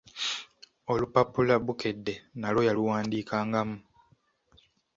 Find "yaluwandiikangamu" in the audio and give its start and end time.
2.67-3.77